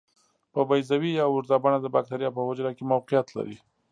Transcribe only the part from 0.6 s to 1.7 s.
بیضوي یا اوږده